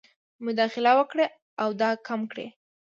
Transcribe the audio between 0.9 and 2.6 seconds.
وکړي او دا کم کړي.